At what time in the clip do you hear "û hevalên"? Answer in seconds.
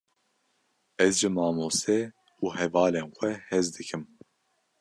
2.43-3.09